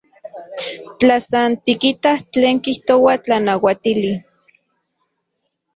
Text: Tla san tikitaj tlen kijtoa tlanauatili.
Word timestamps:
Tla 0.99 1.17
san 1.27 1.51
tikitaj 1.65 2.17
tlen 2.33 2.55
kijtoa 2.65 3.13
tlanauatili. 3.23 4.13